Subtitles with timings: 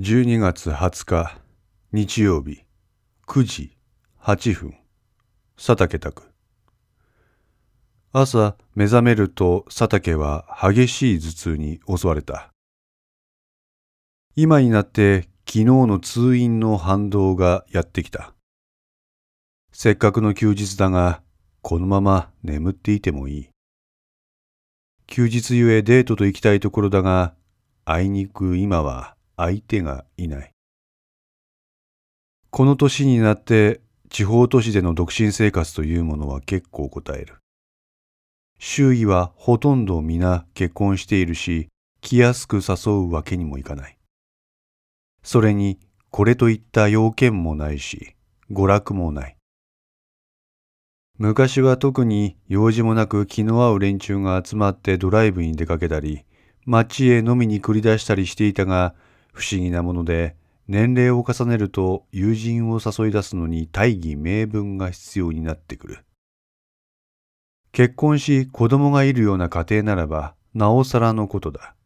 [0.00, 1.40] 12月20日
[1.90, 2.62] 日曜日
[3.26, 3.76] 9時
[4.22, 4.76] 8分。
[5.56, 6.22] 佐竹宅。
[8.12, 12.52] 朝目覚めると佐竹は激しい頭痛に襲われた。
[14.36, 18.34] 今になって昨日の通院の反動がやってきた。
[19.72, 21.22] せっかくの休日だが
[21.60, 23.48] このまま眠っていてもいい。
[25.08, 27.34] 休日ゆえデートと行きたいところだが
[27.84, 30.52] あいにく今は相手がいない。
[32.50, 33.80] この年になって
[34.10, 37.36] 地方都市での独身生活というものは結構答える。
[38.58, 41.68] 周囲はほとんど皆結婚しているし、
[42.00, 43.96] 来やすく誘うわけにもいかない。
[45.22, 45.78] それに、
[46.10, 48.16] これといった要件もないし、
[48.50, 49.36] 娯楽もない。
[51.18, 56.24] 昔は特に用事もなく気の合う連中が集まってドライブに出かけたり、
[56.64, 58.94] 街へ飲みに繰り出したりしていたが、
[59.38, 60.34] 不思議なもので、
[60.66, 66.04] 年齢を重ねると友人を誘い出すのに大義名分が必要になってくる。
[67.70, 71.76] 結婚し子供がいるような家庭ならば、なおさらのことだ。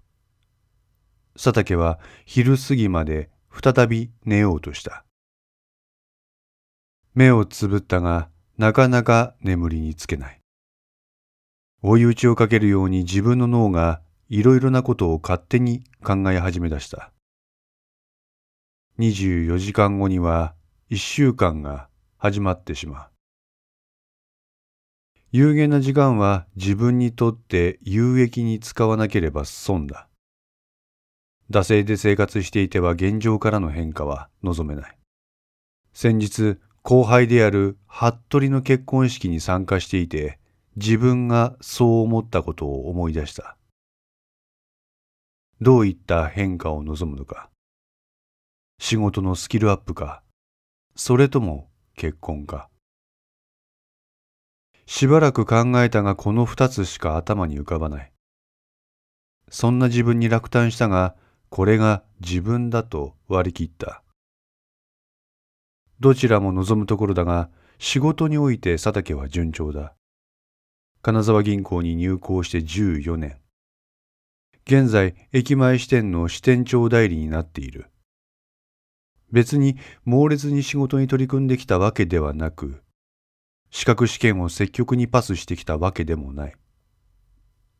[1.35, 3.29] 佐竹は昼過ぎまで
[3.63, 5.05] 再び寝ようとした。
[7.15, 10.41] 目をつぶったが、なかなか眠りにつけない。
[11.83, 17.13] 追い打ちをかけるように自分の脳がいろいろなことを勝手に考え始め出した。
[18.99, 20.55] 24時間後には
[20.91, 23.09] 1週間が始まってしまう。
[25.31, 30.09] 有限な時間は自分にとって有益に使わなければ損だ。
[31.51, 34.99] 惰性で生活していては現状からの変化は望めない。
[35.95, 40.39] 先日、後輩である服部の結婚式に参加していて、
[40.77, 43.57] 自分がそう思ったことを思い出した。
[45.61, 47.52] どういった変化を望むのか。
[48.85, 50.25] 仕事のスキルアップか、
[50.97, 52.69] それとも結婚か。
[54.87, 58.13] しばらく考えたがこの二つしか頭に浮かばない。
[59.49, 61.15] そんな自分に落胆したが、
[61.49, 64.03] これが自分だと割り切った。
[66.01, 69.95] どちらも望むところだが、仕事において佐竹は順調だ。
[71.03, 73.39] 金沢銀行に入行して14年。
[74.67, 77.92] 現在、駅前支店の支店長代理になっている。
[79.33, 82.83] 別に猛烈に仕事に取り組んできたわけではなく、
[83.71, 86.55] 資格試験を積極にパスしてきたわけでもない。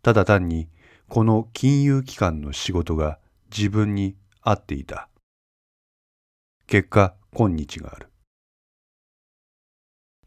[0.03, 0.69] ただ単に、
[1.09, 3.19] この金融機関の仕事が
[3.57, 5.09] 自分に合っていた。
[6.67, 8.09] 結果、今日がある。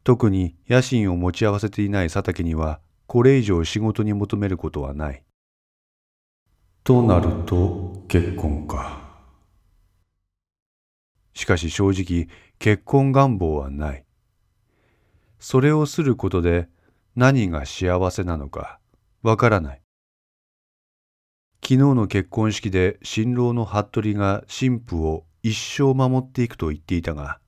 [0.03, 5.23] 特に野心を持ち合わせていない佐竹には、これ以上仕事に求めることはない。
[6.83, 9.04] となると、結婚か。
[11.35, 14.05] しかし正直結婚願望はない。
[15.39, 16.67] それをすることで
[17.15, 18.79] 何が幸せなのか
[19.21, 19.81] わからない。
[21.61, 27.39] 昨日の結婚式で新郎の服部が新婦を一生守っていくと言っていたが、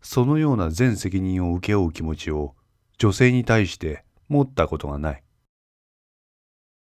[0.00, 2.54] そのような全責任を請け負う気持ちを
[2.98, 5.22] 女性に対して持ったことがない。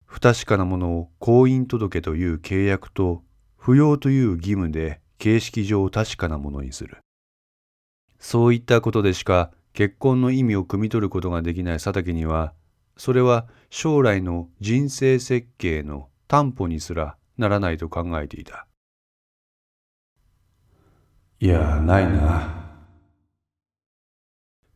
[0.06, 3.22] 不確かなものを婚姻届という契約と
[3.56, 6.98] 不要という義務で形式上確かなものにする。
[8.18, 12.54] そういったことでしか結婚の意味を汲み取ることができない佐竹には、
[12.96, 18.66] それは将来の人生設計の担保にすらならないと考えていた。
[21.38, 22.60] いや、ないな。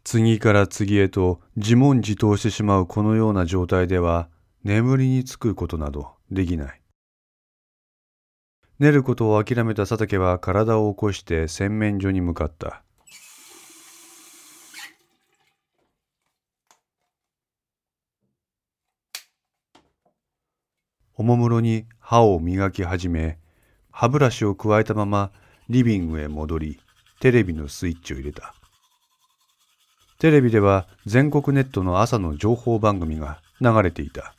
[0.05, 4.29] 次から次へと自問自答してしまうこのような状態では
[4.63, 6.84] 眠りにつくことなどできない。
[8.85, 12.83] 寝ることを諦めた佐竹は体を起こして洗面所に向かった。
[21.15, 23.39] おもむろに歯を磨き始め、
[23.91, 25.31] 歯ブラシを加えたまま
[25.71, 26.79] リビングへ戻り、
[27.21, 28.55] テレビのスイッチを入れた。
[30.19, 34.35] テレビでは全国ネットの朝の情報番組が流れていた。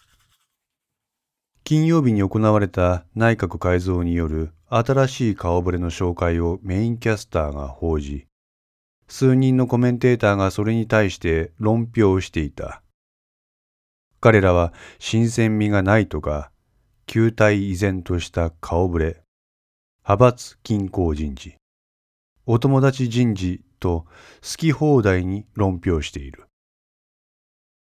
[1.67, 8.27] 金曜日に行われた内閣改造による新しい顔ぶれの紹介をメインキャスターが報じ、
[9.07, 12.83] 数人のコメンテーターがそれに対して論評していた。
[14.21, 16.51] 彼らは新鮮味がないとか、
[17.07, 19.23] 球体依然とした顔ぶれ、
[20.03, 21.55] 派閥均衡人事、
[22.45, 24.05] お友達人事と
[24.43, 26.44] 好き放題に論評している。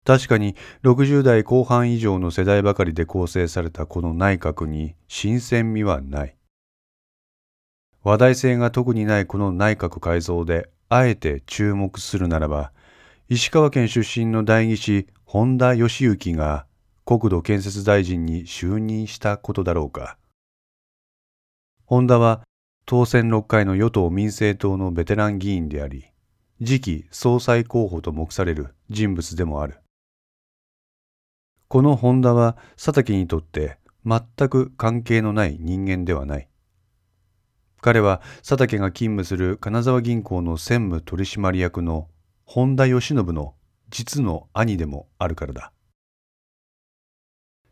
[0.03, 6.35] 確かに60代後半以上の世代ばかりで構成されたこの内閣に新鮮味はない。
[8.03, 12.71] 話題性が特にないこの内閣改造であえて注目するならば、
[13.29, 16.65] 石川県出身の代議士本田義行が
[17.05, 20.17] 国土建設大臣に就任したことだろうか。
[21.85, 22.41] 本田は
[22.85, 26.07] 当選6回の与党民政党のベテラン議員であり、
[26.59, 29.80] 次期総裁候補と目される人物でもある。
[31.71, 36.49] この本田は佐竹にとって全く関係のない人間ではない。
[37.79, 42.09] 彼は佐竹が勤務する金沢銀行の専務取締役の
[42.43, 43.55] 本田義信の
[43.89, 45.71] 実の兄でもあるからだ。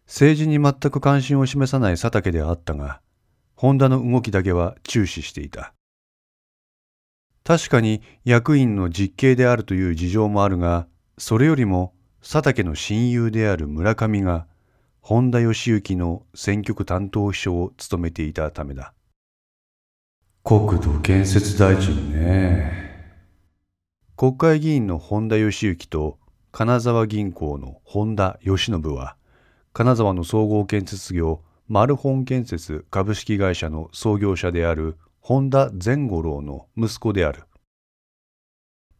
[0.06, 3.02] 政治に全く関心を示さない佐竹であったが、
[3.54, 5.74] 本田の動きだけは注視していた。
[7.44, 10.88] 確かに役員の実刑であるという事情もあるが、
[11.18, 14.46] それよりも佐竹の親友である村上が
[15.02, 18.94] 本田義行の選挙区担当秘書を務めていたためだ。
[20.44, 22.90] 国土建設大臣ね。
[24.18, 26.20] 国会議員の本田義行と
[26.52, 29.16] 金沢銀行の本田義信は、
[29.72, 37.44] 金沢の総合建設業マルホン建設株式会社の創業者である本田善五郎の息子である。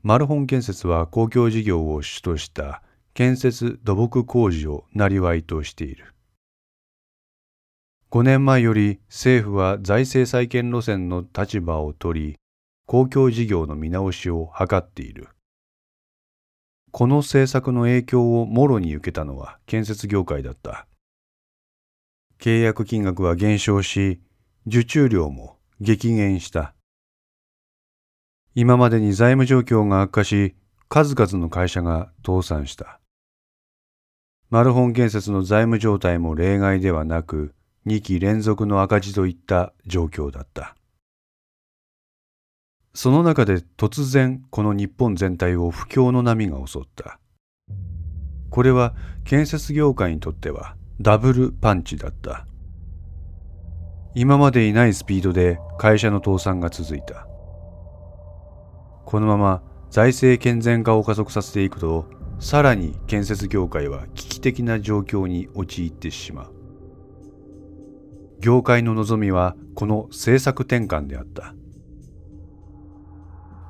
[0.04, 2.82] マルホン建設は公共事業を主とした
[3.20, 6.16] 建設土木工事を生りとしている。
[8.12, 12.36] 5年前より政府は財政再建路線の立場を取り、
[12.86, 15.28] 公共事業の見直しを図っている。
[16.92, 20.88] この政策の影響をもろに受けたのは建設業界だった。
[22.40, 24.22] 契約金額は減少し、
[24.66, 26.74] 受注量も激減した。
[28.56, 30.56] 今までに財務状況が悪化し、
[30.88, 32.99] 数々の会社が倒産した。
[34.50, 37.54] マルホン建設の財務状態も例外ではなく、
[37.86, 40.76] 2期連続の赤字といった状況だった。
[42.96, 47.20] その中で突然この日本全体を不況の波が襲った。
[48.50, 52.48] これは建設業界にとってはダブルパンチだった。
[54.16, 57.28] 今までにないスピードで会社の倒産が続いた。
[59.06, 59.62] このまま
[59.92, 66.54] 財政健全化を加速させていくと、さらに建設業界は危機的な状況に陥ってしまう。
[68.40, 71.54] 業界の望みはこの政策転換であった。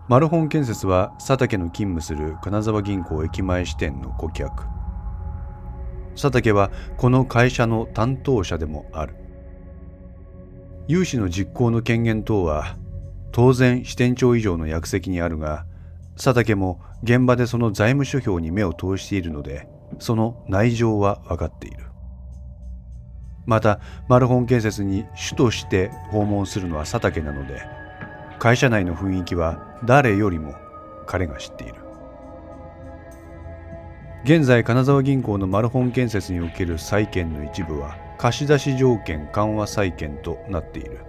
[0.07, 4.63] マルホン建設は佐竹の勤務する金沢銀行駅前支店の顧客。
[6.12, 9.16] 佐竹はこの会社の担当者でもある。
[10.88, 12.77] 融資の実行の権限等は
[13.31, 15.66] 当然支店長以上の役席にあるが、
[16.19, 19.69] 佐竹も現場でその財務諸表に目を通しているので、
[20.00, 21.86] その内情は分かっている。
[23.45, 23.80] また、
[24.10, 27.62] マルホン建設に主として訪問するのは佐竹なので、
[28.38, 30.56] 会社内の雰囲気は誰よりも
[31.07, 31.75] 彼が知っている。
[34.25, 41.00] 現在金沢銀行のマルホン建設における債券の一部は貸し出し条件緩和債券となっている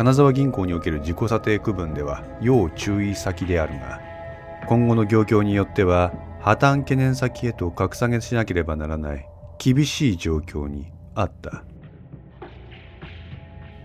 [0.00, 4.00] 金沢銀行における自己査定区分では要注意先であるが
[4.66, 11.64] 今後の業況によっては破綻懸念先へと格下げしなければならない厳しい状況にあった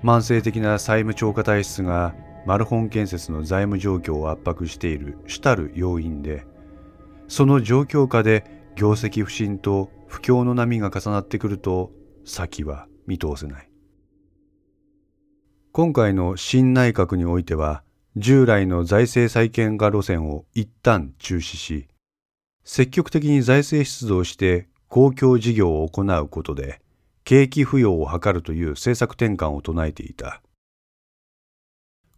[0.06, 6.46] 慢性的な債務超過体質がマルホン建設の財務状況を圧迫している主たる要因で
[7.28, 8.46] その状況下で
[8.78, 11.92] 業績不振と不況の波が重なってくると
[12.24, 13.75] 先は見通せない。
[15.78, 17.84] 今回の新内閣においては
[18.16, 21.90] 従来の財政再建化路線を一旦中止し
[22.64, 26.80] 積極的に財政出動して公共事業を行うことで
[27.26, 30.42] 景気浮揚を図るという政策転換を唱えていた。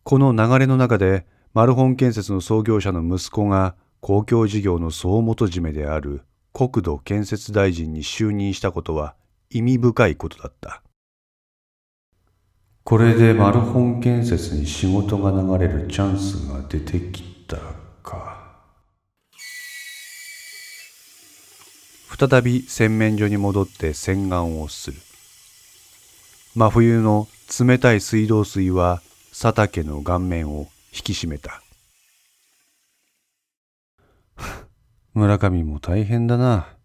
[0.03, 6.21] この流れの中でマルホン建設の創業者の息子が公共事業の総元締めである
[6.53, 9.15] 国土建設大臣に就任したことは
[9.49, 10.83] 意味深いことだった。
[12.89, 17.57] これでマルホン建設に仕事が流れるチャンスが出てきた
[18.01, 18.61] か。
[22.17, 24.97] 再び洗面所に戻って洗顔をする。
[26.55, 27.27] 真冬の
[27.59, 29.01] 冷たい水道水は
[29.37, 31.61] 佐竹の顔面を引き締めた。
[35.13, 36.77] 村上も大変だな。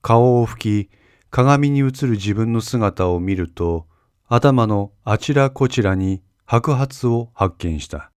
[0.00, 0.90] 顔を拭き、
[1.28, 3.88] 鏡に映る自分の姿を見ると、
[4.26, 8.10] 頭のあちらこちらに白髪を発見した。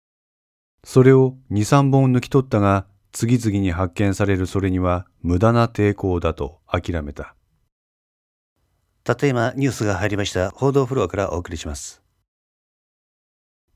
[0.84, 7.34] それを二三本抜き取ったが、次々に発見されるそれには無駄な抵抗だと諦めた。
[9.02, 12.02] たった今ニュースが入りました報道フロアからお送りします。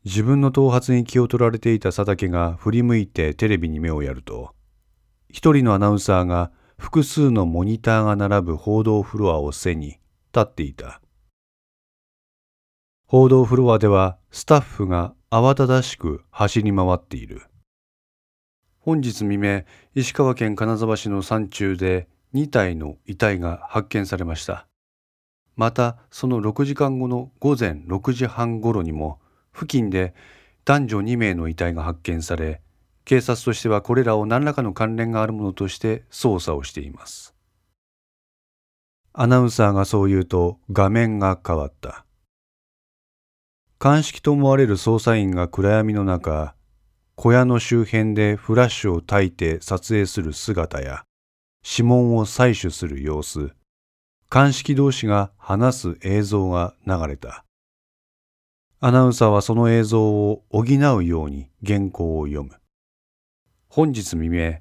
[0.04, 4.54] 自分の頭髪に気を取られていた佐竹が振り向いてテレビに目をやると、
[5.30, 10.00] 一人のアナウンサーが複数のモニターが並ぶ報道フロアを背に立
[10.40, 11.00] っていた。
[13.10, 17.40] 報道フロアではスタッフが慌ただしく走り回っている。
[18.80, 19.62] 本日未明、
[19.94, 24.66] 石川県金沢市の山中で2体の遺体が発見されました。
[25.56, 29.20] また、その6時間後の午前6時半ごろにも、
[29.54, 30.12] 付近で
[30.66, 32.60] 男女2名の遺体が発見され、
[33.06, 37.34] 警察としてはこれらを何らかの関連があるものとして捜査をしています。
[39.14, 42.04] アナウンサーがそう言うと画面が変わった。
[43.80, 46.56] 鑑識と思われる捜査員が暗闇の中、
[47.14, 51.04] 小屋の周辺でフラッシュを焚いて撮影する姿や、
[51.64, 53.52] 指紋を採取する様子、
[54.28, 57.44] 鑑識同士が話す映像が流れた。
[58.80, 62.50] アナウンサーはその映像を補うように原稿を読む。
[63.68, 64.54] 本日未明、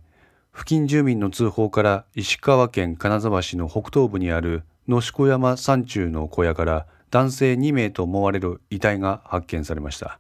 [0.54, 10.20] 付近住民の通報から石川県金沢市の北東部にある野子山山中の小屋から男性2名と思われる遺体が発見されました。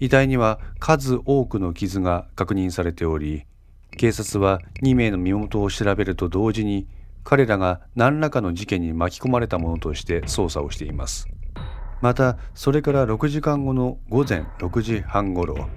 [0.00, 3.44] 遺体には数多くの傷が確認されており、
[3.96, 6.86] 警察は2名の身元を調べると同時に
[7.24, 11.28] 彼らが何らかの事件に巻き込まれたものとして捜査をしています。
[12.00, 15.68] また、それから6時間後の午前6時半ごろ、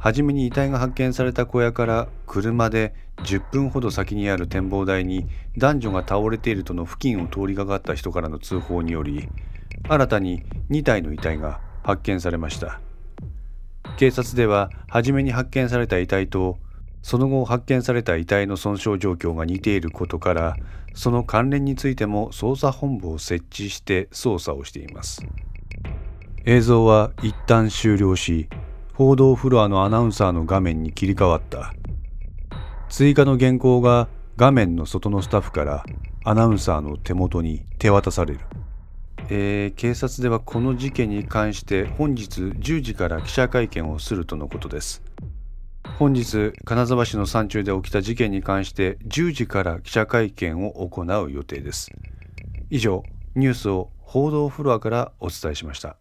[0.00, 5.26] 初めに遺体が発見された小屋から車で10分ほど先にある展望台に
[5.58, 9.28] 男女が倒れているとの付近を通りかかった人からの通報により
[9.86, 12.80] 新たに2体の遺体が発見されました。
[13.98, 16.58] 警察では初めに発見された遺体と
[17.02, 20.56] その後発見された遺体の損傷状況が似ていることから
[20.94, 25.22] その関連についても捜査本部を設置して捜査をしています。
[26.46, 28.48] 映像は一旦終了し
[29.00, 31.72] 報道フロアのアナウンサーの画面に切り替わった。
[32.90, 35.84] 追加の原稿が画面の外のスタッフから
[36.22, 38.40] アナウンサーの手元に手渡される、
[39.30, 45.02] えー、警察ではこの事件に関して本日10時から記者会見をするとのことです。
[45.98, 51.90] 本日金沢市の山中で起きた事件に関して10時から記者会見を行う予定です。
[52.68, 53.02] 以上
[53.34, 55.96] ニュースを報道フロアからお伝えしました。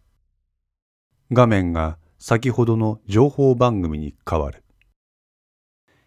[1.32, 4.62] 画面が先ほどの情報番組に変わる。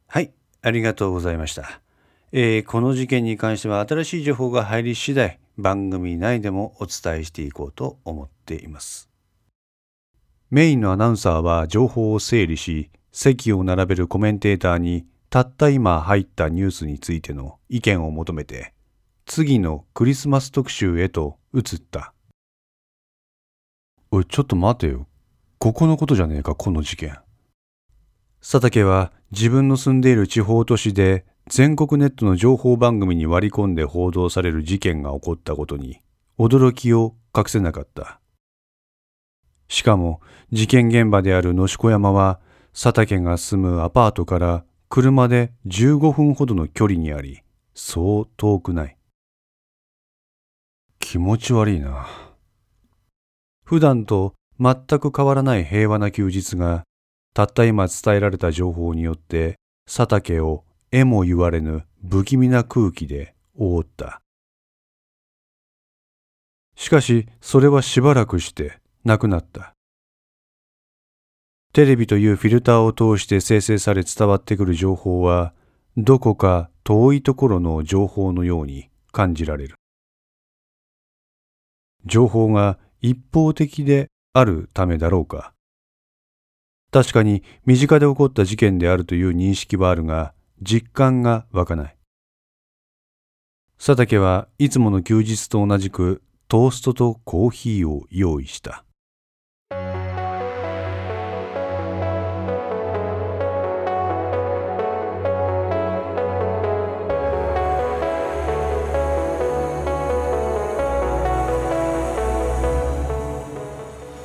[0.07, 1.81] はい、ありがとうございました。
[2.33, 9.09] えー、この事件に関しては新しい情報が入り次第、番組内でもお伝えしていこうと思っています。
[10.51, 18.75] メインのアナウンサーは情報を整理し、席を並べるコメンテーターにたった今入ったニュースについての意見を求めて、
[19.25, 22.13] 次のクリスマス特集へと移った。
[24.11, 25.07] おい、ちょっと待てよ。
[25.63, 27.21] ここのことじゃねえか、この事件。
[28.41, 36.01] 佐竹は自分の住んでいる地方都市で全国ネットの情報番組に割り込んで報道される事件が起こったことに
[36.37, 38.19] 驚きを隠せなかった。
[39.69, 42.41] しかも事件現場である野子山は
[42.73, 47.41] 佐竹が住むアパートから車で15分ほどの距離にあり、
[47.73, 48.97] そう遠くない。
[50.99, 52.09] 気持ち悪いな。
[53.65, 56.85] 普段と全く変わらない平和な休日が、
[57.35, 59.57] たった今伝えられた情報によって、
[59.87, 64.21] 佐竹をえも言われぬ不気味な空気で覆った。
[66.77, 69.75] しかし、それはしばらくしてなくなった。
[71.73, 75.55] テレビというフィルターを通して生成され伝わってくる情報は、
[75.97, 79.77] どこか遠いところの情報のように感じられる。
[82.05, 85.53] 情報が一方的であるためだろうか。
[86.91, 91.97] 確かに身近で起こった事件であるという認識はあるが、実感が湧かない。
[93.79, 98.85] 佐竹はいつもの休日と同じくトーストとコーヒーを用意した。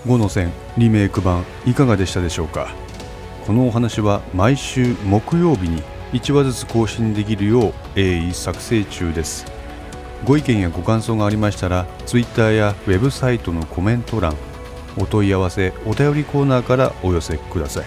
[0.07, 2.73] 5の線リメイク版いかがでしたでしょうか？
[3.45, 5.83] このお話は毎週木曜日に
[6.13, 9.45] 1話ずつ更新できるよう鋭意作成中です。
[10.25, 14.35] ご意見やご感想がありましたら Twitter やウェブサイトのコメント欄
[14.97, 17.85] お問い合わせお便りコーナーからお寄せください。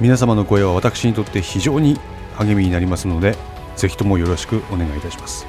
[0.00, 1.98] 皆様の声は私にとって非常に
[2.36, 3.36] 励みになりますので
[3.76, 5.46] ぜひともよろしくお願いいたします。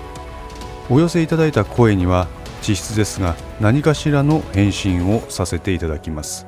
[0.90, 2.28] お寄せいただいた声には
[2.68, 6.48] 実質ですが何かしらの返信をさせていただきます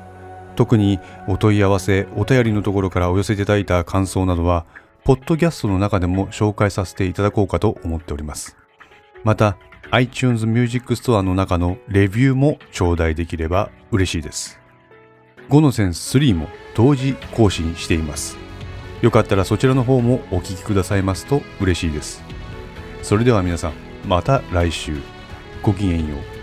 [0.56, 4.64] 特にお問い合わせ、お便りのところからお寄せいただいた感想などは、
[5.04, 8.56] ポッドキャストの中でも紹介させていただこうかと思っております。
[9.22, 9.56] また、
[9.92, 14.58] iTunes Music Store の中のレビューも頂戴できれば嬉しいです。
[15.50, 18.36] 5のセンス3も同時更新しています。
[19.02, 22.22] よかったらそちらの方もお聴きくださいますと嬉しいです。
[23.02, 23.72] それでは皆さん、
[24.08, 25.15] また来週。
[25.66, 26.35] ごきげんよう。